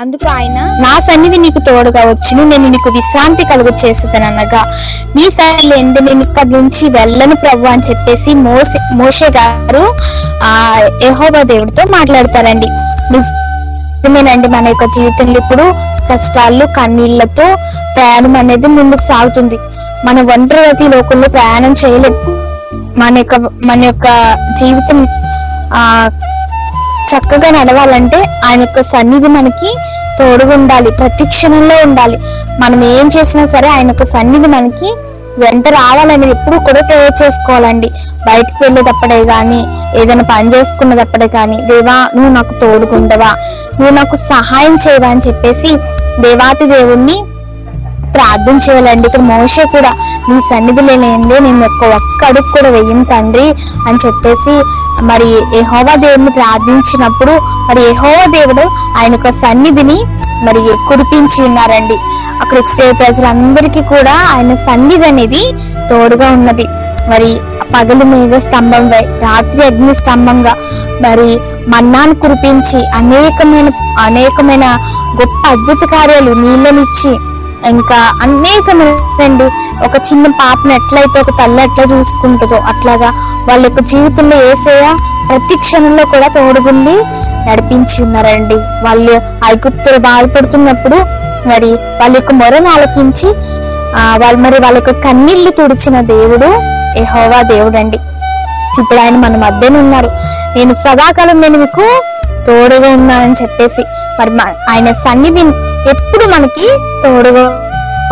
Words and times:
అందుకు 0.00 0.28
ఆయన 0.28 0.58
నా 0.82 0.92
సన్నిధి 1.06 1.38
నీకు 1.38 1.58
తోడుగా 1.58 2.02
వచ్చును 2.10 2.42
నేను 2.44 2.68
నీకు 2.68 2.90
విశ్రాంతి 2.90 3.44
కలుగు 3.44 3.72
చేసేదనగా 3.82 4.60
నీ 5.16 5.24
సన్నిధి 5.30 5.74
ఎందు 5.80 6.00
నేను 6.00 6.22
ఇక్కడ 6.22 6.46
నుంచి 6.46 6.88
వెళ్ళను 6.88 7.34
ప్రభు 7.34 7.66
అని 7.66 7.82
చెప్పేసి 7.90 8.34
మోసే 8.34 8.78
మోషే 8.92 9.28
గారు 9.38 9.82
ఆ 10.42 10.52
యహోబా 11.04 11.42
దేవుడితో 11.42 11.84
మాట్లాడతారండి. 11.90 12.68
నిజమేనండి 13.12 14.48
మన 14.48 14.68
యొక్క 14.68 14.84
జీవితంలో 14.96 15.38
ఇప్పుడు 15.38 15.66
కష్టాలు 16.10 16.66
కన్నీళ్ళతో 16.78 17.46
ప్రయాణం 17.96 18.36
అనేది 18.36 18.68
ముందుకు 18.68 19.02
సాగుతుంది. 19.02 19.58
మన 20.06 20.20
ఒంటరి 20.34 20.88
లోకంలో 20.88 21.28
ప్రయాణం 21.28 21.72
చేయలేదు 21.72 22.18
మన 22.96 23.18
యొక్క 23.18 23.34
మన 23.68 23.80
యొక్క 23.84 24.06
జీవితం 24.60 24.98
ఆ 25.74 25.84
చక్కగా 27.12 27.50
నడవాలంటే 27.50 28.18
ఆయన 28.44 28.60
యొక్క 28.60 28.80
సన్నిధి 28.80 29.28
మనకి 29.28 29.70
తోడుగా 30.20 30.54
ఉండాలి 30.54 30.90
ప్రతి 30.90 31.24
క్షణంలో 31.26 31.74
ఉండాలి. 31.86 32.16
మనం 32.60 32.84
ఏం 32.84 33.06
చేసినా 33.06 33.44
సరే 33.44 33.68
ఆయన 33.68 33.88
యొక్క 33.88 34.04
సన్నిధి 34.04 34.48
మనకి 34.48 34.90
వెంట 35.38 35.68
రావాలనేది 35.68 36.30
ఎప్పుడు 36.30 36.56
కూడా 36.58 36.80
ప్రేయర్ 36.80 37.22
చేసుకోవాలండి. 37.22 37.88
బయటకు 38.26 38.58
వెళ్ళేటప్పుడే 38.62 39.24
కానీ 39.24 39.60
ఏదైనా 40.00 40.22
పని 40.22 40.48
చేసుకున్నదప్పుడే 40.54 41.26
కానీ 41.26 41.56
దేవా 41.62 42.08
నువ్వు 42.16 42.32
నాకు 42.32 42.54
తోడుగుండవా? 42.60 43.30
నువ్వు 43.80 43.94
నాకు 43.94 44.16
సహాయం 44.16 44.74
చేయవా? 44.74 45.08
అని 45.08 45.20
చెప్పేసి 45.28 45.70
దేవాతి 46.20 46.66
దేవుణ్ణి 46.66 47.16
ప్రార్థన 48.20 48.56
చేయాలండి. 48.66 49.04
ఇక్కడ 49.08 49.24
మోషే 49.32 49.64
కూడా 49.74 49.90
నీ 50.28 50.36
సన్నిధి 50.50 50.82
లేనిదే 50.88 51.38
నేను 51.46 51.64
ఒక్క 51.66 51.84
ఒక్క 51.98 52.24
అడుగు 52.30 52.48
కూడా 52.56 52.70
వెయ్యం 52.76 53.02
తండ్రి 53.12 53.46
అని 53.88 54.00
చెప్పేసి 54.06 54.54
మరి 55.10 55.28
యహోవా 55.58 55.94
దేవుడిని 56.04 56.32
ప్రార్థించినప్పుడు 56.38 57.34
మరి 57.68 57.82
యహోవా 57.90 58.24
దేవుడు 58.36 58.64
ఆయన 58.98 59.12
యొక్క 59.12 59.30
సన్నిధిని 59.44 59.98
మరి 60.46 60.60
కురిపించి 60.88 61.40
ఉన్నారండి. 61.46 61.96
అక్కడ 62.42 62.58
ఇస్రాయేల్ 62.58 62.98
ప్రజలందరికీ 63.00 63.80
కూడా 63.94 64.14
ఆయన 64.34 64.52
సన్నిధి 64.66 65.06
అనేది 65.08 65.42
తోడుగా 65.90 66.28
ఉన్నది. 66.38 66.66
మరి 67.10 67.30
పగలు 67.74 68.04
మేఘ 68.10 68.38
స్తంభం 68.44 68.84
రాత్రి 69.24 69.60
అగ్ని 69.66 69.94
స్తంభంగా 69.94 70.52
మరి 71.04 71.28
మన్నాను 71.72 72.14
కురిపించి 72.22 72.80
అనేకమైన 72.98 73.68
అనేకమైన 74.04 74.66
గొప్ప 75.20 75.42
అద్భుత 75.50 75.82
కార్యాలు 75.92 76.32
నీళ్ళనిచ్చి 76.42 77.12
ఇంకా 77.68 77.96
అనేకమండి 78.22 79.44
ఒక 79.84 79.96
చిన్న 79.96 80.26
పాపను 80.26 80.72
ఎట్లయితే 80.72 81.20
ఒక 81.20 81.38
తల్లి 81.38 81.62
ఎట్లా 81.62 81.98
చూసుకుంటుందో 81.98 82.56
అట్లాగా 82.56 83.10
వాళ్ళ 83.48 83.66
యొక్క 83.66 83.80
జీవితంలో 83.80 84.36
వేసేయ 84.36 84.96
ప్రతి 85.28 85.56
క్షణంలో 85.56 86.04
కూడా 86.04 86.28
తోడుగుండి 86.28 86.96
నడిపించి 87.48 88.02
ఉన్నారండి. 88.02 88.54
వాళ్ళు 88.54 89.20
ఐగుప్తులు 89.44 89.98
బాధపడుతున్నప్పుడు 89.98 90.96
మరి 91.48 91.70
వాళ్ళ 91.72 92.16
యొక్క 92.16 92.32
మొరను 92.32 92.70
ఆలకించి 92.70 93.28
ఆ 93.96 94.16
వాళ్ళు 94.16 94.38
మరి 94.38 94.58
వాళ్ళ 94.62 94.76
యొక్క 94.78 94.90
కన్నీళ్ళు 94.90 95.50
తుడిచిన 95.50 96.00
దేవుడు 96.00 96.46
యెహోవా 96.96 97.42
దేవుడండి. 97.42 97.96
ఇప్పుడు 98.80 99.00
ఆయన 99.00 99.16
మన 99.16 99.36
మధ్యన 99.36 99.76
ఉన్నారు. 99.76 100.10
నేను 100.56 100.74
సదాకాలం 100.74 101.40
నేను 101.40 101.58
మీకు 101.58 102.02
తోడుగా 102.46 102.88
ఉన్నానని 102.92 103.34
చెప్పేసి 103.42 103.82
మరి 104.20 104.30
ఆయన 104.70 104.92
సన్నిధి 104.92 105.69
ఎప్పుడు 105.88 106.24
మనకి 106.34 106.66
తోడుగా 107.02 107.44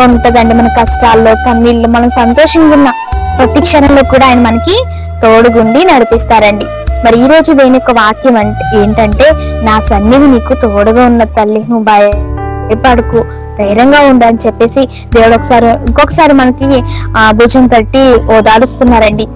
ఉంటదండి 0.05 0.53
మన 0.53 0.67
కష్టాల్లో 0.79 1.35
కన్నీళ్ళు. 1.45 1.87
మనం 1.87 2.09
సంతోషంగా 2.09 2.73
ఉన్న 2.73 2.89
ప్రతి 3.37 3.61
క్షణంలో 3.61 4.03
కూడా 4.03 4.25
ఆయన 4.25 4.39
మనకి 4.39 4.75
తోడుగుండి 5.23 5.85
నడిపిస్తారండి. 5.85 6.65
మరి 7.05 7.19
ఈ 7.19 7.27
రోజు 7.27 7.53
దేని 7.53 7.73
యొక్క 7.73 7.91
వాక్యం 7.91 8.37
అంటే 8.37 8.81
ఏంటంటే 8.81 9.31
నా 9.63 9.79
సన్నిధి 9.79 10.27
నీకు 10.27 10.53
తోడుగా 10.53 11.05
ఉన్న 11.05 11.23
తల్లి 11.23 11.59
నువ్వు 11.59 11.83
భయపడుకు 11.83 13.25
ధైర్యంగా 13.57 13.99
ఉండు 13.99 14.25
అని 14.25 14.37
చెప్పేసి 14.47 14.81
దేవుడు 15.15 15.35
ఒకసారి 15.35 15.67
ఇంకొకసారి 15.67 16.33
మనకి 16.33 16.83
ఆ 17.17 17.31
భుజం 17.31 17.67
తట్టి 17.67 18.13
ఓదాడుస్తున్నారండి 18.37 19.27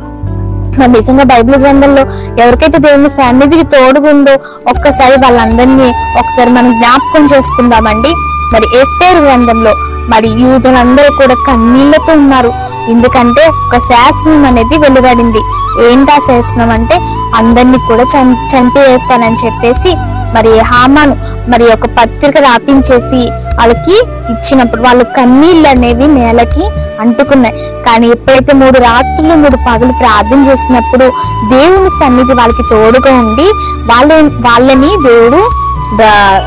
మరి 0.80 0.92
నిజంగా 0.92 1.24
బైబిల్ 1.24 1.58
గ్రంథంలో 1.64 2.04
ఎవరికైతే 2.44 2.78
దేవుని 2.78 3.10
సన్నిధికి 3.10 3.66
తోడుగుందో 3.66 4.34
ఒక్కసారి 4.68 5.16
వాళ్ళందరినీ 5.16 5.88
ఒకసారి 6.20 6.50
మనం 6.50 6.72
జ్ఞాపకం 6.74 7.26
చేసుకుందామండి. 7.34 8.14
మరి 8.54 8.66
ఎస్తేరు 8.80 9.20
గ్రంథంలో 9.20 9.74
మరి 10.10 10.28
యూదులందరూ 10.42 11.10
కూడా 11.18 11.36
కన్నీళ్ళతో 11.48 12.14
ఉన్నారు. 12.14 12.52
ఎందుకంటే 12.90 13.44
ఒక 13.68 13.78
శాసనం 13.90 14.46
అనేది 14.46 14.78
వెలువడింది. 14.78 15.42
ఏంటా 15.90 16.16
శాసనం 16.28 16.70
అంటే 16.70 16.96
అందరినీ 17.36 17.78
కూడా 17.88 18.04
చం 18.04 18.28
చంపివేస్తానని 18.52 19.40
చెప్పేసి 19.46 19.92
మరి 20.36 20.52
హామాను 20.60 21.16
మరి 21.52 21.66
ఒక 21.74 21.86
పత్రిక 21.98 22.38
రాపించేసి 22.38 23.22
వాళ్ళకి 23.58 23.96
ఇచ్చినప్పుడు 24.34 24.82
వాళ్ళ 24.88 25.02
కన్నీళ్ళు 25.18 25.68
అనేవి 25.74 26.08
నేలకి 26.18 26.66
అంటుకున్నాయి. 27.04 27.56
కానీ 27.86 28.08
ఎప్పుడైతే 28.16 28.54
మూడు 28.62 28.78
రాత్రులు 28.88 29.36
మూడు 29.44 29.58
పగలు 29.68 29.94
ప్రార్థన 30.02 30.40
చేసినప్పుడు 30.50 31.08
దేవుని 31.54 31.92
సన్నిధి 32.00 32.34
వాళ్ళకి 32.40 32.64
తోడుగా 32.72 33.14
ఉండి 33.24 33.48
వాళ్ళ 33.92 34.12
వాళ్ళని 34.48 34.92
దేవుడు 35.10 35.42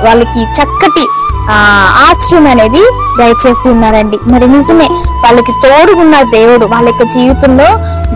వాళ్ళకి 0.07 0.41
చక్కటి 0.59 1.05
ఆ 1.55 1.57
ఆశ్రయం 2.05 2.47
అనేది 2.53 2.81
దయచేసి 3.19 3.67
ఉన్నారండి. 3.73 4.19
మరి 4.33 4.47
నిజమే 4.55 4.89
వాళ్ళకి 5.25 5.53
తోడుగున్న 5.65 6.17
దేవుడు 6.33 6.65
వాళ్ళ 6.73 6.87
యొక్క 6.93 7.05
జీవితంలో 7.17 7.69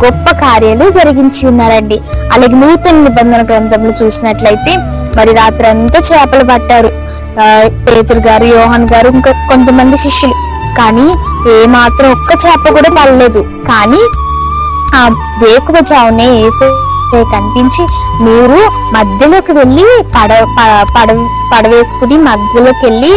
గొప్ప 0.05 0.33
కార్యాలు 0.41 0.87
జరిగించి 0.99 1.43
ఉన్నారండి. 1.51 1.99
అలాగే 2.35 2.57
నూతన 2.63 2.97
నిబంధన 3.07 3.43
గ్రంథంలో 3.51 3.93
చూసినట్లయితే 4.01 4.75
మరి 5.19 5.31
రాత్రి 5.41 5.67
అంతా 5.75 6.01
చేపలు 6.09 6.45
పట్టారు. 6.51 6.91
పేతులు 7.39 7.69
పేతురు 7.69 8.19
గారు 8.19 8.45
యోహాన్ 8.45 8.89
గారు 8.93 9.09
ఇంకా 9.09 9.33
కొంతమంది 9.33 9.97
శిష్యులు. 9.97 10.35
కానీ 10.79 11.15
ఏ 11.51 11.67
మాత్రం 11.67 12.11
ఒక్క 12.11 12.47
చేప 12.47 12.73
కూడా 12.73 12.91
పడలేదు. 13.01 13.43
కానీ 13.43 14.03
ఆ 14.95 15.09
వేకువ 15.43 15.77
చావునే 15.93 16.27
వేసే 16.27 16.69
కనిపించి 17.25 17.83
మీరు 18.25 18.71
మధ్యలోకి 18.93 19.53
వెళ్ళి 19.53 20.03
పడ 20.17 20.33
ప- 20.59 20.87
పడ 20.97 21.27
పడవేసుకుని 21.55 22.17
మధ్యలోకి 22.17 22.87
వెళ్ళి 22.87 23.13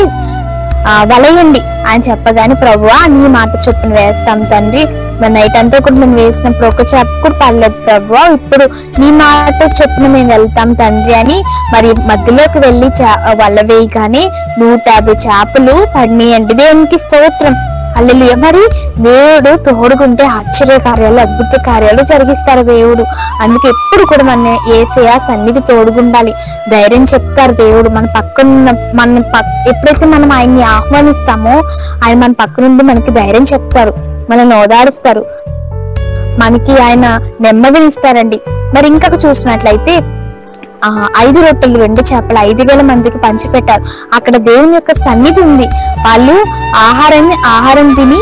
వలయండి 0.87 1.61
అని 1.87 2.03
చెప్పగానే 2.09 2.55
ప్రభువా 2.55 3.07
నీ 3.07 3.27
మాట 3.27 3.49
చొప్పున 3.69 3.93
వేస్తాం 3.93 4.43
తండ్రి. 4.43 4.85
మరి 5.21 5.33
నైట్ 5.33 5.57
అంతా 5.57 5.79
కూడా 5.79 5.95
మేము 5.95 6.15
వేసినప్పుడు 6.15 6.67
ఒక 6.67 6.81
చేప 6.81 7.07
కూడా 7.21 7.35
పడలేదు 7.41 7.73
ప్రభువా. 7.87 8.23
ఇప్పుడు 8.33 8.65
నీ 8.99 9.11
మాట 9.11 9.61
చొప్పున 9.63 10.07
మేము 10.07 10.29
వెళ్తాం 10.29 10.73
తండ్రి 10.73 11.13
అని 11.13 11.43
మరి 11.73 11.87
మధ్యలోకి 11.87 12.59
వెళ్ళి 12.59 12.87
చే 12.87 13.11
వల 13.43 13.59
వేయగానే 13.61 14.31
నూట 14.59 14.79
యాభై 14.89 15.13
చేపలు 15.13 15.87
పడినాయండి. 15.95 16.53
దేవునికి 16.53 16.97
స్తోత్రం. 16.97 17.72
అల్లెలు. 17.97 18.39
మరి 18.39 18.69
దేవుడు 18.97 19.63
తోడుకుంటే 19.63 20.25
ఆశ్చర్య 20.25 20.77
కార్యాలు 20.77 21.19
అద్భుత 21.19 21.65
కార్యాలు 21.67 22.01
జరిగిస్తారు 22.01 22.61
దేవుడు. 22.61 23.03
అందుకే 23.41 23.67
ఎప్పుడు 23.67 24.05
కూడా 24.05 24.23
మన 24.23 24.57
ఏసయ 24.73 25.19
సన్నిధి 25.27 25.59
తోడుగుండాలి. 25.59 26.33
ధైర్యం 26.71 27.03
చెప్తారు 27.03 27.51
దేవుడు. 27.51 27.89
మన 27.89 28.05
పక్కనున్న 28.05 28.71
మన 28.95 29.19
పక్- 29.19 29.75
ఎప్పుడైతే 29.75 30.05
మనం 30.05 30.31
ఆయన్ని 30.31 30.63
ఆహ్వానిస్తామో 30.63 31.63
ఆయన 32.05 32.17
మన 32.17 32.31
పక్కనుండి 32.31 32.83
మనకి 32.83 33.11
ధైర్యం 33.11 33.43
చెప్తారు. 33.43 33.93
మనల్ని 34.29 34.61
ఓదారుస్తారు. 34.61 35.25
మనకి 36.39 36.83
ఆయన 36.83 37.19
నెమ్మదినిస్తారండి 37.41 38.41
మరి 38.75 38.87
ఇంకొక 38.87 39.25
చూసినట్లయితే 39.25 39.99
ఐదు 41.17 41.39
రొట్టెలు 41.39 41.79
రెండు 41.79 42.01
చేపలు 42.01 42.39
ఐదు 42.39 42.61
వేల 42.61 42.81
మందికి 42.81 43.17
పంచిపెట్టారు. 43.17 43.83
అక్కడ 44.13 44.37
దేవుని 44.37 44.73
యొక్క 44.73 44.93
సన్నిధి 44.93 45.41
ఉంది. 45.41 45.67
వాళ్ళు 46.07 46.35
ఆహారాన్ని 46.77 47.35
ఆహారం 47.45 47.93
తిని 47.93 48.21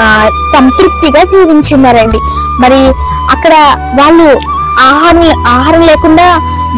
ఆ 0.00 0.30
సంతృప్తిగా 0.52 1.24
జీవించున్నారండి. 1.24 2.18
మరి 2.60 2.80
అక్కడ 3.30 3.54
వాళ్ళు 4.00 4.28
ఆహారం 4.80 5.44
ఆహారం 5.46 5.80
లేకుండా 5.80 6.26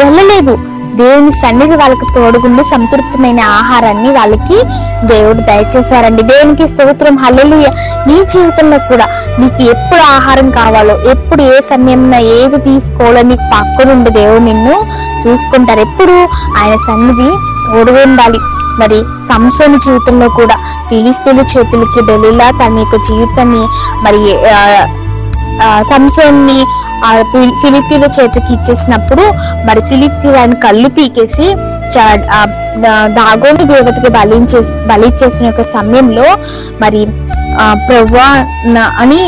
వెళ్ళలేదు. 0.04 0.58
దేవుని 0.96 1.32
సన్నిధి 1.32 1.76
వాళ్ళకి 1.76 2.14
తోడుగుండి 2.14 2.64
సంతృప్తమైన 2.64 3.40
ఆహారాన్ని 3.40 4.10
వాళ్ళకి 4.10 4.58
దేవుడు 5.04 5.40
దయచేశారండి. 5.40 6.22
దేవునికి 6.22 6.68
స్తోత్రం. 6.68 7.16
హల్లెలుయ. 7.16 7.66
నీ 8.06 8.24
జీవితంలో 8.24 8.78
కూడా 8.78 9.06
నీకు 9.38 9.62
ఎప్పుడు 9.62 10.00
ఆహారం 10.00 10.50
కావాలో 10.50 11.00
ఎప్పుడు 11.10 11.42
ఏ 11.42 11.60
సమయంలో 11.60 12.18
ఏది 12.18 12.56
తీసుకోవాలో 12.56 13.22
నీకు 13.22 13.42
పక్కనుండి 13.42 14.10
దేవుడు 14.10 14.40
నిన్ను 14.40 14.84
చూసుకుంటారు. 15.26 15.80
ఎప్పుడు 15.80 16.12
ఆయన 16.58 16.76
సన్నిధి 16.76 17.30
తోడుగా 17.72 18.02
ఉండాలి. 18.02 18.38
మరి 18.80 19.00
సంసోని 19.28 19.78
జీవితంలో 19.78 20.28
కూడా 20.28 20.54
ఫిలిస్తీన్ల 20.88 21.40
చేతులకి 21.40 22.06
డెలిలా 22.06 22.50
తన 22.50 22.78
యొక్క 22.78 22.96
జీవితాన్ని 22.96 23.64
మరి 24.02 24.38
సంసోన్ని 25.84 26.64
ఫిలిస్తీన్ల 27.60 28.22
చేతికి 28.22 28.52
ఇచ్చేసినప్పుడు 28.52 29.22
మరి 29.66 29.80
ఫిలిస్తీన్ 29.80 30.36
ఆయన 30.36 30.54
కళ్ళు 30.54 30.88
పీకేసి 30.88 31.56
దాగోని 33.16 33.64
దేవతకి 33.64 34.10
బలించే 34.10 34.60
బలిచ్చేసిన 34.86 35.46
యొక్క 35.46 35.62
సమయంలో 35.62 36.26
మరి 36.80 37.00
ఆ 37.60 37.74
ప్రవ్వా 37.88 38.28
అని 39.02 39.20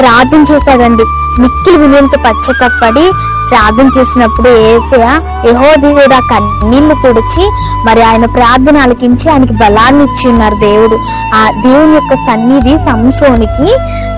ప్రార్థన 0.00 0.42
చేశాడండి. 0.50 1.04
మిక్కిలి 1.40 1.76
వినయంతో 1.76 2.18
పశ్చాత్తపడి 2.26 3.04
ప్రార్థన 3.50 3.88
చేసినప్పుడు 3.98 4.50
ఏసయ 4.70 5.04
యహో 5.48 5.68
దేవుడు 5.74 6.14
ఆ 6.14 6.20
కన్నీళ్ళు 6.30 6.94
తుడిచి 6.94 7.44
మరి 7.86 8.02
ఆయన 8.02 8.26
ప్రార్థన 8.26 8.78
ఆలకించి 8.78 9.30
ఆయనకి 9.30 9.52
బలాన్ని 9.52 10.02
ఇచ్చి 10.04 10.24
ఉన్నారు 10.30 10.54
దేవుడు. 10.54 10.96
ఆ 11.34 11.50
దేవుని 11.50 11.94
యొక్క 11.94 12.14
సన్నిధి 12.14 12.74
సంసోనికి 12.78 13.68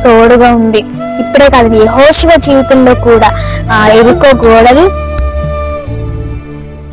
తోడుగా 0.04 0.50
ఉంది. 0.54 0.80
ఇప్పుడే 1.22 1.48
కాదు 1.50 1.84
యహోశివ 1.84 2.30
జీవితంలో 2.36 2.94
కూడా 2.94 3.30
ఆ 3.72 3.86
ఎరుకో 3.88 4.30
గోడలు 4.46 4.84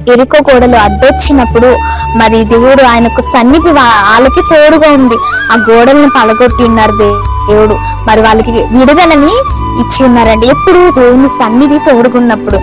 ఎరుకో 0.07 0.53
గోడలు 0.53 0.75
అడ్డొచ్చినప్పుడు 0.75 1.77
మరి 2.17 2.43
దేవుడు 2.43 2.83
ఆయనకు 2.83 3.21
సన్నిధి 3.21 3.71
వాళ్ళకి 3.71 4.41
తోడుగా 4.41 4.93
ఉంది. 4.93 5.15
ఆ 5.51 5.55
గోడల్ని 5.69 6.09
పలగొట్టి 6.09 6.63
ఉన్నారు 6.63 6.91
దే- 6.91 7.51
దేవుడు. 7.51 7.73
మరి 8.07 8.21
వాళ్ళకి 8.21 8.51
విడుదలని 8.51 9.41
ఇచ్చి 9.79 10.05
ఉన్నారండి. 10.05 10.47
ఎప్పుడు 10.47 10.91
దేవుని 10.99 11.29
సన్నిధి 11.29 11.79
తోడుకున్నప్పుడు 11.79 12.57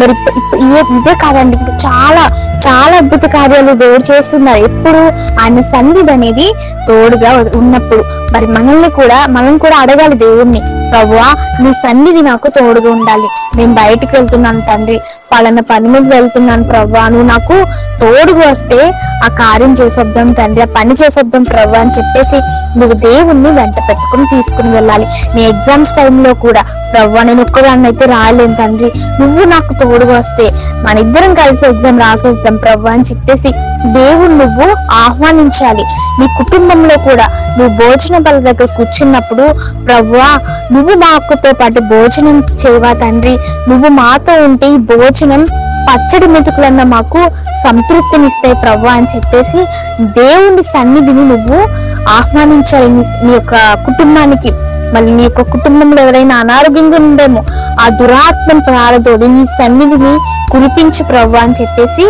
మరి 0.00 0.10
ఇప్పు- 0.12 0.58
ఇవే 0.58 0.80
ఇవే 0.80 1.14
కాదండి. 1.14 1.56
చాలా 1.56 2.26
చాలా 2.66 2.96
అద్భుత 2.96 3.22
కార్యాలు 3.24 3.72
దేవుడు 3.72 4.12
చేస్తున్నారు. 4.12 4.58
ఎప్పుడు 4.58 4.98
ఆయన 5.42 5.60
సన్నిధి 5.60 6.12
అనేది 6.12 6.52
తోడుగా 6.88 7.60
ఉన్నప్పుడు. 7.60 8.04
మరి 8.32 8.46
మనల్ని 8.46 8.90
కూడా 8.90 9.26
మనం 9.26 9.58
కూడా 9.58 9.76
అడగాలి 9.76 10.14
దేవుణ్ణి. 10.14 10.60
ప్రభువా 10.90 11.58
నీ 11.60 11.72
సన్నిధి 11.72 12.22
నాకు 12.22 12.48
తోడుగా 12.48 12.90
ఉండాలి. 12.92 13.49
నేను 13.60 13.74
బయటికి 13.74 14.12
వెళ్తున్నాను 14.16 14.60
తండ్రి. 14.60 14.98
పలానా 15.32 15.62
పని 15.70 15.88
మీద 15.88 16.04
వెళ్తున్నాను 16.14 16.64
ప్రవ్వా. 16.64 17.02
నువ్వు 17.08 17.26
నాకు 17.26 17.56
తోడుగా 18.00 18.46
వస్తే 18.50 18.78
ఆ 19.24 19.28
కార్యం 19.40 19.72
చేసొద్దాం 19.72 20.28
తండ్రి. 20.40 20.62
ఆ 20.62 20.70
పని 20.76 20.94
చేసొద్దాం 21.02 21.42
ప్రవ్వా 21.42 21.80
అని 21.80 21.94
చెప్పేసి 21.98 22.38
నువ్వు 22.78 22.94
దేవుణ్ణి 23.06 23.50
వెంట 23.58 23.76
పెట్టుకుని 23.88 24.26
తీసుకుని 24.26 24.70
వెళ్ళాలి. 24.76 25.06
నీ 25.34 25.42
ఎగ్జామ్స్ 25.52 25.94
టైంలో 25.96 26.34
కూడా 26.44 26.62
ప్రవ్వా 26.92 27.22
నేను 27.22 27.42
ఒక్కదాన్ని 27.42 27.86
అయితే 27.88 28.04
రాలేను 28.14 28.54
తండ్రి. 28.54 28.90
నువ్వు 29.20 29.42
నాకు 29.44 29.72
తోడుగా 29.82 30.14
వస్తే 30.18 30.46
మన 30.86 30.96
ఇద్దరం 31.04 31.34
కలిసి 31.34 31.64
ఎగ్జామ్ 31.66 32.00
రాసొద్దాం 32.00 32.56
ప్రవ్వా 32.56 32.92
అని 32.92 33.06
చెప్పేసి 33.10 33.50
దేవుడు 33.98 34.32
నువ్వు 34.42 34.66
ఆహ్వానించాలి. 35.04 35.84
నీ 36.20 36.26
కుటుంబంలో 36.38 36.96
కూడా 37.08 37.26
నువ్వు 37.58 37.72
భోజన 37.76 38.18
బల 38.18 38.38
దగ్గర 38.48 38.68
కూర్చున్నప్పుడు 38.76 39.46
ప్రవ్వా 39.86 40.30
నువ్వు 40.72 40.94
మాకుతో 41.04 41.52
పాటు 41.60 41.80
భోజనం 41.92 42.36
చేయవా 42.62 42.92
తండ్రి? 43.02 43.34
నువ్వు 43.68 43.88
మాతో 43.88 44.44
ఉంటే 44.44 44.66
ఈ 44.70 44.76
భోజనం 44.76 45.46
పచ్చడి 45.88 46.26
మెతుకులన్న 46.26 46.82
మాకు 46.82 47.20
సంతృప్తినిస్తాయి 47.64 48.54
ప్రవ్వా 48.54 48.92
అని 48.92 49.06
చెప్పేసి 49.16 49.60
దేవుని 50.02 50.62
సన్నిధిని 50.62 51.24
నువ్వు 51.28 51.58
ఆహ్వానించాలి 52.08 52.88
నీ 53.26 53.32
యొక్క 53.32 53.54
కుటుంబానికి. 53.86 54.52
మళ్ళీ 54.94 55.12
నీ 55.12 55.22
యొక్క 55.22 55.42
కుటుంబంలో 55.42 56.02
ఎవరైనా 56.02 56.36
అనారోగ్యంగా 56.36 56.96
ఉందేమో 56.96 57.42
ఆ 57.80 57.88
దురాత్మను 57.88 58.60
ప్రారదోడి 58.60 59.28
నీ 59.28 59.44
సన్నిధిని 59.44 60.14
కురిపించు 60.52 61.04
ప్రవ్వా 61.04 61.40
అని 61.40 61.54
చెప్పేసి 61.60 62.06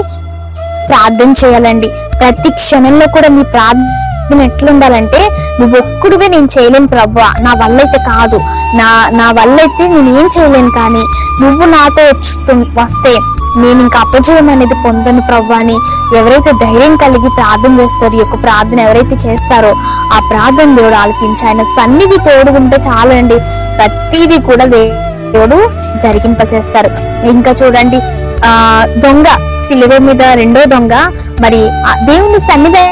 ప్రార్థన 0.89 1.33
చేయాలండి. 1.45 1.89
ప్రతి 2.19 2.51
క్షణంలో 2.51 3.07
కూడా 3.07 3.29
నీ 3.29 3.43
ప్రార్థన 3.43 4.10
ఎట్లుండాలంటే 4.39 5.29
నువ్వు 5.61 5.79
ఒక్కడుగా 5.79 6.27
నేను 6.27 6.49
చేయలేను 6.59 6.87
ప్రభు 6.87 7.19
నా 7.19 7.55
వల్ల 7.55 7.79
అయితే 7.79 7.99
కాదు. 7.99 8.39
నా 8.75 9.11
నా 9.11 9.31
వల్ల 9.31 9.61
అయితే 9.61 9.87
నేను 9.89 10.19
ఏం 10.19 10.29
చేయలేను 10.39 10.71
కానీ 10.71 11.03
నువ్వు 11.41 11.65
నాతో 11.65 12.03
వచ్చి 12.03 12.33
వస్తే 12.81 13.19
నేను 13.57 13.81
ఇంకా 13.81 14.01
అపజయం 14.01 14.51
అనేది 14.51 14.75
పొందను 14.75 15.21
ప్రభు 15.21 15.53
అని 15.53 15.77
ఎవరైతే 16.17 16.53
ధైర్యం 16.53 16.97
కలిగి 16.97 17.29
ప్రార్థన 17.29 17.81
చేస్తారో 17.81 18.15
ఈ 18.15 18.19
యొక్క 18.19 18.37
ప్రార్థన 18.43 18.79
ఎవరైతే 18.81 19.15
చేస్తారో 19.15 19.71
ఆ 20.13 20.19
ప్రార్థన 20.31 20.75
దేవుడు 20.75 20.95
ఆలకించి 20.95 21.47
ఆయన 21.47 21.63
సన్నిధి 21.63 22.17
తోడు 22.17 22.51
ఉంటే 22.51 22.77
చాలండి. 22.77 23.35
ప్రతిదీ 23.77 24.39
కూడా 24.39 24.65
దేవుడు 24.65 25.59
జరిగింప 25.99 26.55
చేస్తారు 26.55 26.91
ఇంకా 27.27 27.51
చూడండి 27.51 27.97
ఆ 28.47 28.85
దొంగ 28.97 29.25
సిలువ 29.63 29.99
మీద 29.99 30.23
రెండో 30.23 30.65
దొంగ 30.65 30.93
మరి 31.41 31.61
దేవుని 32.05 32.41
సన్నిధి 32.41 32.85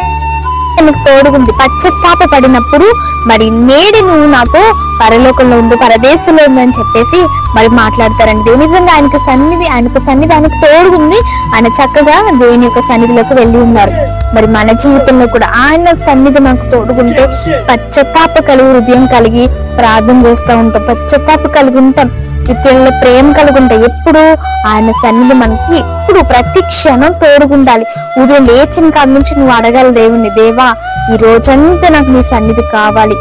నీకు 0.80 1.00
తోడుగుంది. 1.08 1.52
పశ్చాత్తాప 1.52 2.28
పడినప్పుడు 2.32 2.86
మరి 3.26 3.50
నేడు 3.50 4.06
నువ్వు 4.06 4.26
నాతో 4.26 4.62
పరలోకంలో 5.00 5.56
ఉంది 5.58 5.76
పరదేశంలో 5.76 6.44
ఉందని 6.48 6.72
చెప్పేసి 6.78 7.26
మరి 7.56 7.68
మాట్లాడతారండి. 7.68 8.44
దేవుని 8.44 8.66
నిజంగా 8.66 8.92
ఆయనకు 8.94 9.18
సన్నిధి 9.18 9.66
ఆయనకు 9.68 9.98
సన్నిధి 9.98 10.34
ఆయనకు 10.34 10.56
తోడుగుంది. 10.64 11.18
ఆయన 11.54 11.66
చక్కగా 11.66 12.38
దేవుని 12.38 12.64
యొక్క 12.64 12.80
సన్నిధిలోకి 12.80 13.34
వెళ్ళి 13.34 13.58
ఉన్నారు. 13.58 13.92
మరి 14.34 14.46
మన 14.46 14.72
జీవితంలో 14.72 15.26
కూడా 15.26 15.46
ఆయన 15.46 15.92
సన్నిధి 15.92 16.38
మనకు 16.38 16.70
తోడుగుంటే 16.70 17.26
పశ్చాత్తాప 17.70 18.42
కలిగి 18.42 18.72
హృదయం 18.72 19.06
కలిగి 19.06 19.46
ప్రార్థన 19.76 20.26
చేస్తూ 20.26 20.56
ఉంటాం. 20.56 20.82
పశ్చాత్తాప 20.82 21.46
కలిగి 21.54 21.78
ఉంటాం. 21.78 22.10
ఇతరుల 22.50 22.88
ప్రేమ 23.02 23.32
కలిగి 23.32 23.58
ఉంటాం. 23.58 23.84
ఎప్పుడు 23.84 24.20
ఆయన 24.68 24.90
సన్నిధి 24.90 25.34
మనకి 25.34 25.76
ఎప్పుడు 25.78 26.20
ప్రతి 26.24 26.60
క్షణం 26.60 27.12
తోడుగుండాలి. 27.12 27.86
ఉదయం 28.22 28.44
లేచిన 28.44 28.90
కాడ 28.90 29.06
నుంచి 29.06 29.38
నువ్వు 29.38 29.54
అడగాలి 29.56 29.90
దేవుణ్ణి 29.90 30.30
దేవా 30.30 30.67
ఈ 31.14 31.16
రోజంతా 31.16 31.88
నాకు 31.88 32.10
నీ 32.10 32.22
సన్నిధి 32.22 32.62
కావాలి 32.62 33.14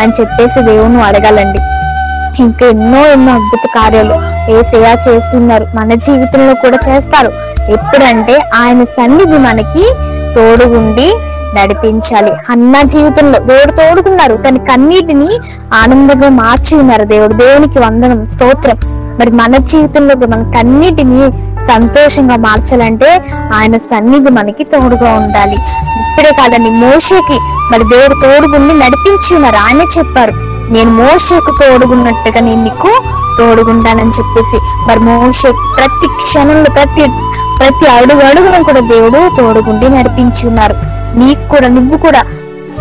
అని 0.00 0.12
చెప్పేసి 0.20 0.60
దేవుని 0.60 1.02
అడగాలండి. 1.02 1.58
ఇంకా 2.42 2.66
ఎన్నో 2.66 3.06
ఎన్నో 3.06 3.32
అద్భుత 3.32 3.68
కార్యాలు 3.74 4.14
ఏసయా 4.50 4.96
చేస్తున్నారు 5.08 5.66
మన 5.74 5.94
జీవితంలో 5.94 6.54
కూడా 6.54 6.78
చేస్తారు. 6.88 7.32
ఎప్పుడంటే 7.72 8.40
ఆయన 8.54 8.84
సన్నిధి 8.84 9.38
మనకి 9.38 9.94
తోడుగుండి 10.34 11.14
నడిపించాలి. 11.56 12.32
అన్న 12.50 12.82
జీవితంలో 12.82 13.38
దేవుడు 13.38 13.72
తోడుకున్నారు 13.72 14.34
తన 14.34 14.56
కన్నీటిని 14.56 15.28
ఆనందంగా 15.74 16.28
మార్చి 16.28 16.78
ఉన్నారు 16.78 17.04
దేవుడు. 17.04 17.34
దేవునికి 17.34 17.78
వందనం 17.78 18.26
స్తోత్రం. 18.26 18.76
మరి 19.18 19.30
మన 19.30 19.56
జీవితంలో 19.56 20.14
కూడా 20.14 20.38
సంతోషంగా 21.58 22.36
మార్చాలంటే 22.36 23.24
ఆయన 23.54 23.76
సన్నిధి 23.76 24.30
మనకి 24.30 24.64
తోడుగా 24.64 25.12
ఉండాలి. 25.12 25.54
ఇప్పుడే 26.00 26.30
కాదండి 26.30 26.70
మోషకి 26.70 27.38
మరి 27.72 27.84
దేవుడు 27.84 28.14
తోడుగుండి 28.22 28.74
నడిపించి 28.78 29.34
ఉన్నారు 29.34 29.56
ఆయనే 29.56 29.84
చెప్పారు 29.98 30.32
నేను 30.72 30.90
మోషకు 30.90 31.52
తోడుగున్నట్టుగా 31.60 32.40
నేను 32.40 32.64
నీకు 32.64 32.90
తోడుగుంటానని 33.38 34.10
చెప్పేసి. 34.10 34.58
మరి 34.88 35.00
మోష 35.00 35.42
ప్రతి 35.46 36.06
క్షణంలో 36.06 36.70
ప్రతి 36.70 37.06
ప్రతి 37.58 37.86
అడుగు 37.86 38.20
అడుగును 38.20 38.64
కూడా 38.64 38.80
దేవుడు 38.80 39.36
తోడుగుండి 39.36 39.88
నడిపించి 39.88 40.48
ఉన్నారు. 40.48 40.76
నీకు 41.18 41.48
కూడా 41.48 41.68
నువ్వు 41.68 41.98
కూడా 41.98 42.22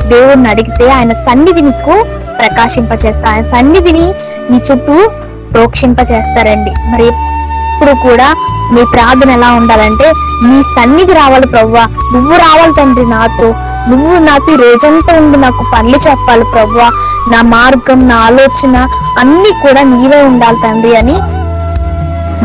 దేవుడిని 0.07 0.49
అడిగితే 0.49 0.89
ఆయన 0.89 1.11
సన్నిధి 1.11 1.61
నీకు 1.61 1.95
ప్రకాశింపచేస్తా 2.39 3.29
ఆయన 3.29 3.43
సన్నిధిని 3.43 4.13
నీ 4.51 4.61
చుట్టూ 4.71 5.09
ప్రోక్షింపజేస్తారండి. 5.53 6.71
మరి 6.91 7.07
ఎప్పుడు 7.07 7.91
కూడా 8.07 8.35
మీ 8.71 8.83
ప్రార్థన 8.93 9.29
ఎలా 9.29 9.51
ఉండాలంటే 9.51 10.13
నీ 10.43 10.63
సన్నిధి 10.63 11.13
రావాలి 11.13 11.47
ప్రవ్వా. 11.47 11.83
నువ్వు 12.13 12.33
రావాలి 12.33 12.73
తండ్రి 12.73 13.05
నాతో. 13.05 13.47
నువ్వు 13.89 14.19
నాతో 14.19 14.53
ఈ 14.53 14.55
రోజంతా 14.55 15.17
ఉండి 15.17 15.37
నాకు 15.37 15.63
పనులు 15.75 15.95
చెప్పాలి 15.95 16.43
ప్రవ్వా. 16.43 16.87
నా 17.31 17.41
మార్గం 17.41 18.07
నా 18.07 18.15
ఆలోచన 18.15 18.87
అన్ని 19.19 19.51
కూడా 19.61 19.81
నీవే 19.81 20.21
ఉండాలి 20.21 20.57
తండ్రి 20.63 20.95
అని 20.95 21.17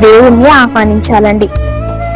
దేవుణ్ణి 0.00 0.48
ఆహ్వానించాలండి. 0.48 1.48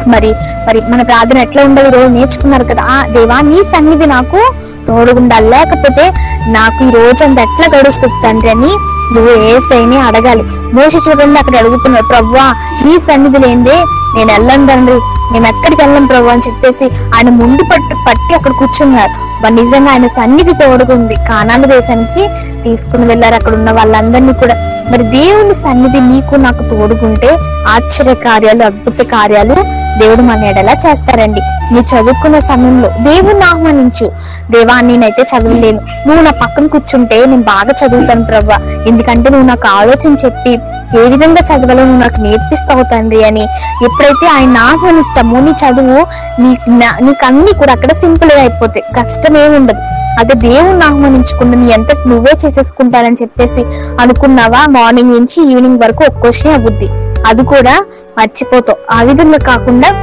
మరి 0.07 0.33
మరి 0.67 0.81
మన 0.89 1.01
ప్రార్థన 1.01 1.37
ఎట్లా 1.37 1.63
ఉండదు 1.63 1.89
రోజు 1.95 2.07
నేర్చుకున్నారు 2.07 2.63
కదా. 2.63 2.83
ఆ 2.83 3.05
దేవా 3.07 3.41
నీ 3.41 3.63
సన్నిధి 3.63 4.05
నాకు 4.05 4.39
తోడుగుండాలి. 4.87 5.49
లేకపోతే 5.49 6.05
నాకు 6.47 6.83
ఈ 6.83 6.89
రోజంతా 6.89 7.41
ఎట్లా 7.41 7.79
గడుస్తుంది 7.79 8.13
తండ్రి 8.23 8.49
అని 8.49 8.71
నువ్వు 9.13 9.31
ఏసైని 9.45 9.97
అడగాలి. 9.97 10.43
మోస 10.75 10.93
చూడండి 11.09 11.39
అక్కడ 11.39 11.55
అడుగుతున్నాడు 11.57 12.07
ప్రవ్వా 12.07 12.45
నీ 12.85 12.99
సన్నిధి 12.99 13.39
లేదే 13.39 13.77
నేను 14.15 14.31
వెళ్ళను 14.33 14.67
తండ్రి. 14.67 14.99
మేము 15.33 15.47
ఎక్కడికి 15.47 15.81
వెళ్ళం 15.81 16.05
ప్రభు 16.05 16.27
అని 16.27 16.41
చెప్పేసి 16.41 16.85
ఆయన 17.15 17.29
ముందు 17.29 17.63
పట్టు 17.71 17.95
పట్టి 18.07 18.33
అక్కడ 18.35 18.51
కూర్చున్నారు. 18.51 19.43
మరి 19.43 19.55
నిజంగా 19.55 19.91
ఆయన 19.91 20.07
సన్నిధి 20.07 20.53
తోడుగుంది. 20.53 21.15
కానాను 21.29 21.67
దేశానికి 21.67 22.23
తీసుకుని 22.63 23.05
వెళ్ళారు 23.05 23.35
అక్కడ 23.35 23.53
ఉన్న 23.53 23.71
వాళ్ళందరినీ 23.71 24.33
కూడా. 24.33 24.55
మరి 24.91 25.03
దేవుని 25.03 25.53
సన్నిధి 25.53 25.99
నీకు 25.99 26.35
నాకు 26.35 26.63
తోడుగుంటే 26.69 27.31
ఆశ్చర్య 27.67 28.13
కార్యాలు 28.13 28.63
అద్భుత 28.63 29.01
కార్యాలు 29.01 29.55
దేవుడు 29.99 30.21
మన 30.21 30.43
ఎడలా 30.43 30.71
చేస్తారండి. 30.71 31.41
నువ్వు 31.73 31.95
చదువుకున్న 31.95 32.39
సమయంలో 32.39 32.89
దేవుణ్ణి 32.89 33.45
ఆహ్వానించు. 33.45 34.11
దేవా 34.51 34.81
నేనైతే 34.81 35.21
చదవలేను. 35.21 35.79
నువ్వు 36.07 36.23
నా 36.23 36.31
పక్కన 36.31 36.67
కూర్చుంటే 36.67 37.25
నేను 37.25 37.41
బాగా 37.41 37.73
చదువుతాను 37.85 38.25
ప్రవ్వా. 38.25 38.57
ఎందుకంటే 38.87 39.29
నువ్వు 39.29 39.47
నాకు 39.47 39.67
ఆలోచన 39.67 40.13
చెప్పి 40.25 40.53
ఏ 40.99 41.09
విధంగా 41.09 41.41
చదవాలో 41.41 41.83
నువ్వు 41.83 42.01
నాకు 42.01 42.21
నేర్పిస్తావు 42.21 42.83
తండ్రి 42.83 43.23
అని 43.23 43.41
ఎప్పుడైతే 43.83 44.27
ఆయన 44.27 44.57
ఆహ్వానిస్తామో 44.57 45.39
నీ 45.39 45.51
చదువు 45.51 46.07
నీ 46.41 46.57
నీకు 47.01 47.25
అన్ని 47.25 47.53
కూడా 47.53 47.73
అక్కడ 47.73 47.91
సింపుల్గా 47.91 48.39
అయిపోతాయి. 48.39 48.83
కష్టం 49.01 49.37
ఏమి 49.37 49.55
ఉండదు 49.55 49.81
అదే 50.19 50.33
దేవుణ్ణి 50.33 50.85
ఆహ్వానించకుండా 50.85 51.57
నీ 51.57 51.67
ఎంత 51.67 51.87
నువ్వే 52.07 52.31
చేసేసుకుంటానని 52.45 53.15
చెప్పేసి 53.21 53.65
అనుకున్నావా? 53.99 54.65
మార్నింగ్ 54.69 55.11
నుంచి 55.11 55.51
ఈవినింగ్ 55.51 55.79
వరకు 55.79 56.03
ఒక్క 56.03 56.27
అవుద్ది. 56.47 56.89
అది 57.27 57.45
కూడా 57.45 57.85
మర్చిపోతావు. 58.17 58.77
ఆ 58.91 59.03
విధంగా 59.03 59.37
కాకుండా 59.37 60.02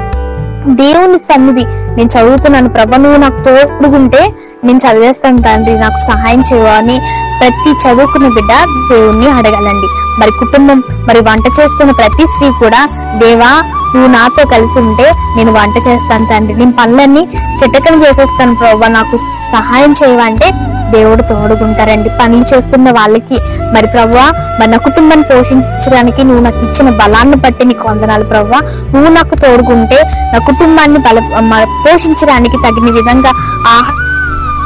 దేవుని 0.67 1.19
సన్నిధి. 1.19 1.67
నేను 1.69 2.09
చదువుతున్నాను. 2.09 2.69
ప్రభ 2.69 2.95
నువ్వు 2.95 3.21
నాకు 3.21 3.45
తోడుగుంటే 3.45 4.33
నేను 4.65 4.79
చదివేస్తాను 4.79 5.39
తండ్రి. 5.39 5.75
నాకు 5.75 5.97
సహాయం 5.97 6.41
చేయవా 6.41 6.71
అని 6.71 6.99
ప్రతి 7.41 7.71
చదువుకున్న 7.71 8.29
బిడ్డ 8.29 8.49
దేవుణ్ణి 8.93 9.29
అడగాలండి. 9.29 9.87
మరి 10.21 10.31
కుటుంబం 10.31 10.83
మరి 11.09 11.21
వంట 11.21 11.61
చేస్తున్న 11.61 11.93
ప్రతి 11.93 12.27
స్త్రీ 12.27 12.51
కూడా 12.51 12.89
దేవా 13.19 13.63
నువ్వు 13.95 14.13
నాతో 14.13 14.45
కలిసి 14.45 14.79
ఉంటే 14.79 15.13
నేను 15.37 15.53
వంట 15.53 15.89
చేస్తాను 15.89 16.27
తండ్రి. 16.27 16.55
నేను 16.55 16.73
పనులన్నీ 16.73 17.29
చిట్టకని 17.63 17.97
చేసేస్తాను 17.97 18.55
ప్రభా. 18.55 18.89
నాకు 18.89 19.17
సహాయం 19.53 19.93
చేయవా 19.93 20.25
అంటే 20.25 20.51
దేవుడు 20.91 21.23
తోడుకుంటారండి 21.23 22.09
పనులు 22.21 22.45
చేస్తున్న 22.55 22.91
వాళ్ళకి. 22.91 23.39
మరి 23.73 23.87
ప్రవ్వా 23.87 24.25
మరి 24.61 24.71
నా 24.71 24.77
కుటుంబాన్ని 24.79 25.25
పోషించడానికి 25.25 26.25
నువ్వు 26.25 26.43
నాకు 26.43 26.59
ఇచ్చిన 26.59 26.91
బలాన్ని 26.97 27.37
బట్టి 27.37 27.65
నీకు 27.65 27.89
వందనాలు 27.89 28.25
ప్రవ్వా. 28.25 28.61
నువ్వు 28.95 29.09
నాకు 29.11 29.35
తోడుకుంటే 29.37 29.99
నా 30.33 30.39
కుటుంబాన్ని 30.47 30.99
బల 30.99 31.19
మ- 31.43 31.67
పోషించడానికి 31.87 32.57
తగిన 32.57 32.91
విధంగా 32.91 33.33
ఆహా 33.69 33.93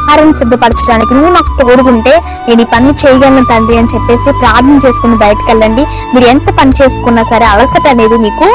ఆహారం 0.07 0.35
సిద్ధపరచడానికి 0.35 1.15
నువ్వు 1.15 1.31
నాకు 1.33 1.53
తోడుకుంటే 1.61 2.13
నేను 2.49 2.61
ఈ 2.61 2.65
పని 2.65 2.91
చేయగలను 2.93 3.45
తండ్రి 3.45 3.79
అని 3.79 3.89
చెప్పేసి 3.95 4.31
ప్రార్థన 4.41 4.79
చేసుకుని 4.87 5.17
బయటకు 5.17 5.47
వెళ్ళండి. 5.49 5.83
మీరు 6.15 6.27
ఎంత 6.27 6.49
పని 6.59 6.73
చేసుకున్నా 6.73 7.23
సరే 7.23 7.45
అలసట 7.45 7.87
అనేది 7.89 8.17
మీకు 8.17 8.49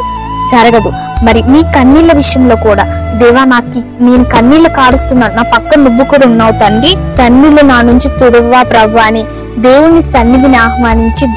జరగదు. 0.54 0.90
మరి 1.26 1.42
మీ 1.54 1.62
కన్నీళ్ళ 1.76 2.12
విషయంలో 2.14 2.56
కూడా 2.68 2.84
దేవా 3.22 3.44
నాకు 3.54 3.80
నేను 4.08 4.24
కన్నీళ్ళు 4.34 4.70
కారుస్తున్నాను 4.70 5.36
నా 5.36 5.44
పక్క 5.54 5.80
నువ్వు 5.86 6.04
కూడా 6.12 6.26
ఉన్నావు 6.32 6.54
తండ్రి. 6.62 6.92
తన్నీళ్ళు 7.20 7.64
నా 7.72 7.78
నుంచి 7.90 8.10
తురువా 8.20 8.62
ప్రభు 8.72 8.98
అని 9.08 9.24
దేవుని 9.66 10.02
సన్నిధిని 10.14 10.58
ఆహ్వానించి 10.66 11.28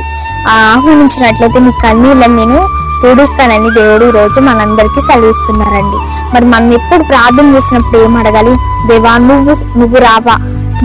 ఆహ్వానించినట్లయితే 0.53 1.61
నీ 1.67 1.73
కన్నీళ్ళని 1.85 2.37
నేను 2.37 2.61
తుడుస్తానని 3.03 3.71
దేవుడు 3.71 4.05
ఈ 4.09 4.11
రోజు 4.11 4.41
మనందరికీ 4.41 5.01
సెలవిస్తున్నారండి. 5.01 5.99
మరి 6.35 6.45
మనం 6.53 6.69
ఎప్పుడు 6.73 7.03
ప్రార్థన 7.03 7.47
చేసినప్పుడు 7.55 7.99
ఏం 8.03 8.13
అడగాలి? 8.17 8.53
దేవా 8.89 9.15
నువ్వు 9.29 9.55
నువ్వు 9.79 9.99
రావా. 10.09 10.37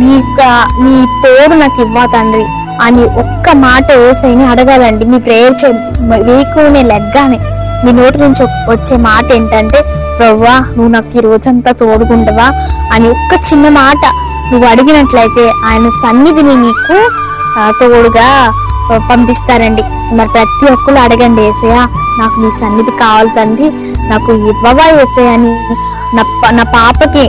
నీ 0.01 0.13
నీ 0.85 0.95
తోడు 1.23 1.55
నాకు 1.59 1.79
ఇవ్వా 1.81 2.05
తండ్రి 2.15 2.45
అని 2.85 3.03
ఒక్క 3.21 3.55
మాట 3.65 3.87
వేసైని 3.91 4.45
అడగాలండి. 4.51 5.05
మీ 5.11 5.19
ప్రేయర్ 5.19 5.55
చే 5.61 5.69
వేకునే 6.27 6.81
లెగ్గానే 6.91 7.37
మీ 7.83 7.91
నోటి 7.97 8.17
నుంచి 8.17 8.43
వచ్చే 8.69 8.95
మాట 9.03 9.25
ఏంటంటే 9.31 9.79
ప్రవ్వా 10.17 10.55
నువ్వు 10.75 10.91
నాకు 10.93 11.11
ఈ 11.17 11.23
రోజంతా 11.25 11.71
తోడుకుంటవా 11.81 12.47
అని 12.93 13.07
ఒక్క 13.13 13.33
చిన్న 13.47 13.67
మాట 13.77 14.03
నువ్వు 14.51 14.65
అడిగినట్లయితే 14.71 15.45
ఆయన 15.67 15.87
సన్నిధిని 15.99 16.55
నీకు 16.63 16.97
తోడుగా 17.79 18.29
పంపిస్తారండి. 19.07 19.83
మరి 20.11 20.29
ప్రతి 20.33 20.65
ఒక్కరు 20.73 20.99
అడగండి 21.05 21.41
ఏసయ్య 21.47 21.77
నాకు 22.19 22.35
నీ 22.41 22.49
సన్నిధి 22.59 22.93
కావాలి 23.01 23.31
తండ్రి 23.37 23.67
నాకు 24.09 24.31
ఇవ్వవా 24.51 24.85
ఏసయ్య 25.01 25.33
అని 25.33 25.51
నా 26.15 26.23
నా 26.51 26.63
పాపకి 26.75 27.25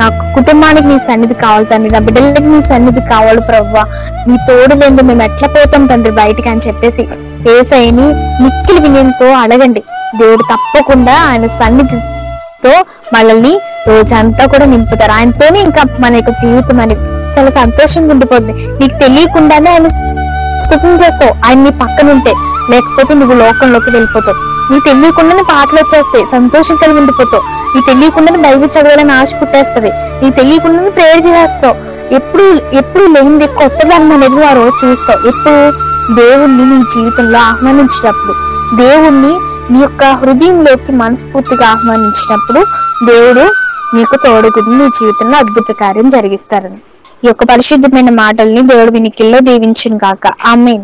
నా 0.00 0.06
కుటుంబానికి 0.34 0.86
నీ 0.86 0.96
సన్నిధి 1.06 1.34
కావాలి 1.42 1.66
తండ్రి 1.72 1.90
నా 1.94 2.00
బిడ్డలకి 2.06 2.48
నీ 2.48 2.60
సన్నిధి 2.70 3.02
కావాలి 3.12 3.42
ప్రవ్వా. 3.48 3.82
నీ 4.28 4.36
తోడు 4.48 4.74
లేదు 4.82 5.04
మేము 5.10 5.22
ఎట్లా 5.22 5.48
పోతాం 5.56 5.84
తండ్రి 5.86 6.12
బయటికి? 6.18 6.48
అని 6.48 6.64
చెప్పేసి 6.66 7.04
ఏసైని 7.50 8.06
మిక్కిలి 8.42 8.80
వినయంతో 8.80 9.26
అడగండి. 9.32 9.82
దేవుడు 10.18 10.42
తప్పకుండా 10.42 11.14
ఆయన 11.30 11.46
సన్నిధితో 11.46 12.84
మనల్ని 13.14 13.60
రోజంతా 13.88 14.46
కూడా 14.46 14.64
నింపుతారు. 14.64 15.12
ఆయనతోనే 15.12 15.60
ఇంకా 15.60 15.82
మన 16.00 16.14
యొక్క 16.14 16.30
జీవితం 16.30 16.80
అనేది 16.80 17.00
చాలా 17.38 17.50
సంతోషంగా 17.50 18.10
ఉండిపోతుంది. 18.10 18.52
నీకు 18.52 18.98
తెలియకుండానే 18.98 19.70
ఆయన 19.70 19.88
స్థుతం 20.58 20.94
చేస్తావు. 20.94 21.46
ఆయన 21.46 21.58
నీ 21.58 21.70
పక్కన 21.70 22.10
ఉంటే 22.10 22.32
లేకపోతే 22.70 23.14
నువ్వు 23.14 23.36
లోకంలోకి 23.36 23.90
వెళ్ళిపోతావు. 23.90 24.36
నీకు 24.72 24.84
తెలియకుండానే 24.84 25.42
పాటలు 25.42 25.80
వచ్చేస్తాయి. 25.80 26.26
సంతోషం 26.26 26.76
కలిగి 26.76 26.98
ఉండిపోతావు. 26.98 27.42
నీకు 27.76 27.86
తెలియకుండానే 27.86 28.38
బైబిల్ 28.38 28.70
చదవాలని 28.80 29.12
ఆశ 29.12 29.32
పుట్టేస్తుంది. 29.42 29.90
నీకు 30.22 30.36
తెలియకుండానే 30.36 30.90
ప్రేయర్ 30.90 31.26
చేస్తావు 31.26 31.74
ఎప్పుడు 32.14 32.76
ఎప్పుడు 32.76 33.04
లేనిది 33.04 33.46
కొత్తదనం 33.46 34.12
అనేది 34.12 34.44
ఆ 34.46 34.52
రోజు 34.52 34.86
చూస్తావు. 34.86 35.28
ఎప్పుడు? 35.28 35.91
దేవుణ్ణి 36.10 36.64
నీ 36.64 36.84
జీవితంలో 36.94 37.38
ఆహ్వానించినప్పుడు 37.38 38.32
దేవుణ్ణి 38.76 39.34
నీ 39.72 39.80
యొక్క 39.80 40.04
హృదయంలోకి 40.04 40.92
మనస్ఫూర్తిగా 40.92 41.68
ఆహ్వానించినప్పుడు 41.68 42.64
దేవుడు 43.04 43.50
నీకు 43.96 44.16
తోడుగుడి 44.16 44.78
నీ 44.78 44.88
జీవితంలో 44.88 45.38
అద్భుత 45.38 45.72
కార్యం 45.80 46.08
జరిగిస్తారని. 46.08 46.76
ఈ 47.24 47.26
యొక్క 47.26 47.44
పరిశుద్ధమైన 47.44 48.10
మాటల్ని 48.10 48.62
దేవుడు 48.62 48.92
వినికిల్లో 48.92 49.38
దీవించును 49.38 49.96
గాక 49.96 50.26
ఆమెన్. 50.46 50.82